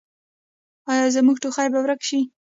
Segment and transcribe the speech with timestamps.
[0.91, 2.19] ایا زما ټوخی به ورک شي؟